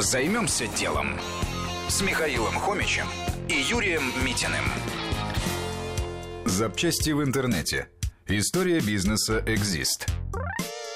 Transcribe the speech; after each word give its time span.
Займемся 0.00 0.66
делом 0.66 1.08
с 1.88 2.00
Михаилом 2.00 2.54
Хомичем 2.54 3.04
и 3.50 3.52
Юрием 3.52 4.02
Митиным. 4.24 4.64
Запчасти 6.46 7.10
в 7.10 7.22
интернете. 7.22 7.90
История 8.26 8.80
бизнеса 8.80 9.44
«Экзист». 9.46 10.06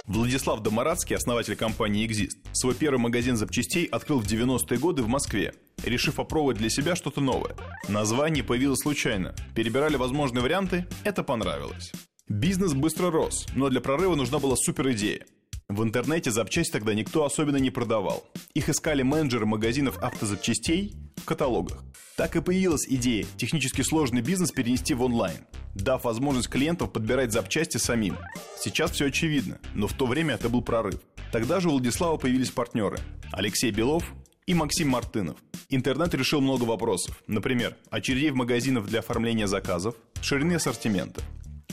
Владислав 0.06 0.60
Домарадский, 0.60 1.16
основатель 1.16 1.54
компании 1.54 2.06
«Экзист», 2.06 2.38
свой 2.52 2.74
первый 2.74 2.98
магазин 2.98 3.36
запчастей 3.36 3.84
открыл 3.84 4.20
в 4.20 4.26
90-е 4.26 4.78
годы 4.78 5.02
в 5.02 5.08
Москве, 5.08 5.52
решив 5.82 6.18
опробовать 6.18 6.56
для 6.56 6.70
себя 6.70 6.96
что-то 6.96 7.20
новое. 7.20 7.54
Название 7.88 8.42
появилось 8.42 8.80
случайно. 8.80 9.34
Перебирали 9.54 9.96
возможные 9.96 10.40
варианты, 10.40 10.86
это 11.04 11.22
понравилось. 11.22 11.92
Бизнес 12.26 12.72
быстро 12.72 13.10
рос, 13.10 13.46
но 13.54 13.68
для 13.68 13.82
прорыва 13.82 14.14
нужна 14.14 14.38
была 14.38 14.56
супер 14.56 14.92
идея. 14.92 15.26
В 15.68 15.82
интернете 15.82 16.30
запчасти 16.30 16.72
тогда 16.72 16.92
никто 16.92 17.24
особенно 17.24 17.56
не 17.56 17.70
продавал. 17.70 18.24
Их 18.52 18.68
искали 18.68 19.02
менеджеры 19.02 19.46
магазинов 19.46 19.96
автозапчастей 20.02 20.94
в 21.16 21.24
каталогах. 21.24 21.82
Так 22.16 22.36
и 22.36 22.42
появилась 22.42 22.86
идея 22.86 23.24
технически 23.38 23.80
сложный 23.80 24.20
бизнес 24.20 24.50
перенести 24.50 24.92
в 24.92 25.02
онлайн, 25.02 25.38
дав 25.74 26.04
возможность 26.04 26.50
клиентам 26.50 26.90
подбирать 26.90 27.32
запчасти 27.32 27.78
самим. 27.78 28.18
Сейчас 28.58 28.90
все 28.90 29.06
очевидно, 29.06 29.58
но 29.74 29.86
в 29.88 29.94
то 29.94 30.06
время 30.06 30.34
это 30.34 30.50
был 30.50 30.60
прорыв. 30.60 31.00
Тогда 31.32 31.60
же 31.60 31.68
у 31.68 31.72
Владислава 31.72 32.18
появились 32.18 32.50
партнеры 32.50 32.98
Алексей 33.32 33.70
Белов 33.70 34.04
и 34.46 34.52
Максим 34.52 34.90
Мартынов. 34.90 35.38
Интернет 35.70 36.12
решил 36.14 36.42
много 36.42 36.64
вопросов. 36.64 37.22
Например, 37.26 37.74
очередей 37.90 38.30
в 38.30 38.36
магазинах 38.36 38.84
для 38.84 38.98
оформления 38.98 39.46
заказов, 39.46 39.94
ширины 40.20 40.52
ассортимента. 40.54 41.22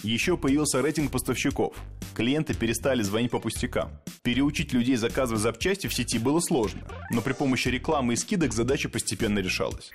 Еще 0.03 0.35
появился 0.35 0.81
рейтинг 0.81 1.11
поставщиков. 1.11 1.75
Клиенты 2.15 2.55
перестали 2.55 3.03
звонить 3.03 3.31
по 3.31 3.39
пустякам. 3.39 3.91
Переучить 4.23 4.73
людей 4.73 4.95
заказывать 4.95 5.41
запчасти 5.41 5.87
в 5.87 5.93
сети 5.93 6.17
было 6.17 6.39
сложно, 6.39 6.81
но 7.11 7.21
при 7.21 7.33
помощи 7.33 7.67
рекламы 7.67 8.13
и 8.13 8.15
скидок 8.15 8.53
задача 8.53 8.89
постепенно 8.89 9.39
решалась. 9.39 9.91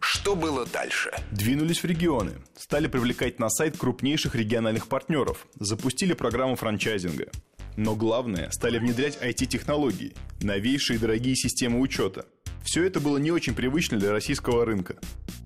Что 0.00 0.36
было 0.36 0.64
дальше? 0.66 1.12
Двинулись 1.32 1.82
в 1.82 1.84
регионы, 1.84 2.32
стали 2.56 2.86
привлекать 2.86 3.38
на 3.38 3.50
сайт 3.50 3.76
крупнейших 3.76 4.34
региональных 4.34 4.86
партнеров, 4.86 5.46
запустили 5.58 6.12
программу 6.12 6.54
франчайзинга. 6.56 7.26
Но 7.76 7.96
главное, 7.96 8.50
стали 8.50 8.78
внедрять 8.78 9.18
IT-технологии, 9.20 10.14
новейшие 10.40 10.98
дорогие 10.98 11.34
системы 11.34 11.80
учета. 11.80 12.26
Все 12.64 12.84
это 12.84 13.00
было 13.00 13.18
не 13.18 13.30
очень 13.30 13.54
привычно 13.54 13.98
для 13.98 14.12
российского 14.12 14.64
рынка. 14.64 14.96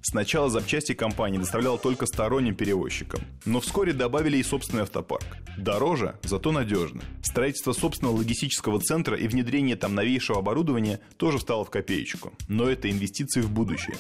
Сначала 0.03 0.49
запчасти 0.49 0.93
компания 0.93 1.39
доставляла 1.39 1.79
только 1.79 2.07
сторонним 2.07 2.55
перевозчикам, 2.55 3.21
но 3.45 3.61
вскоре 3.61 3.93
добавили 3.93 4.37
и 4.37 4.43
собственный 4.43 4.83
автопарк. 4.83 5.25
Дороже, 5.59 6.17
зато 6.23 6.53
надежно. 6.53 7.03
Строительство 7.23 7.73
собственного 7.73 8.17
логистического 8.17 8.81
центра 8.81 9.17
и 9.17 9.27
внедрение 9.27 9.75
там 9.75 9.95
новейшего 9.95 10.39
оборудования 10.39 11.01
тоже 11.17 11.39
встало 11.39 11.65
в 11.65 11.71
копеечку, 11.71 12.33
но 12.47 12.69
это 12.69 12.91
инвестиции 12.91 13.41
в 13.41 13.51
будущее. 13.51 13.97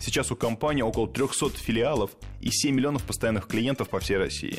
Сейчас 0.00 0.32
у 0.32 0.36
компании 0.36 0.82
около 0.82 1.06
300 1.06 1.50
филиалов 1.58 2.10
и 2.40 2.50
7 2.50 2.74
миллионов 2.74 3.04
постоянных 3.04 3.46
клиентов 3.46 3.88
по 3.88 4.00
всей 4.00 4.16
России. 4.16 4.58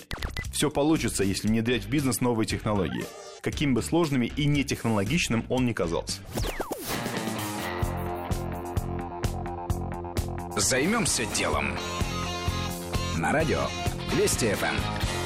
Все 0.54 0.70
получится, 0.70 1.24
если 1.24 1.48
внедрять 1.48 1.84
в 1.84 1.90
бизнес 1.90 2.22
новые 2.22 2.46
технологии, 2.46 3.04
каким 3.42 3.74
бы 3.74 3.82
сложными 3.82 4.28
и 4.28 4.46
нетехнологичным 4.46 5.46
он 5.50 5.66
ни 5.66 5.74
казался. 5.74 6.22
Займемся 10.64 11.26
делом. 11.26 11.78
На 13.18 13.34
радио 13.34 13.60
Вести 14.16 14.54
ФМ. 14.54 15.23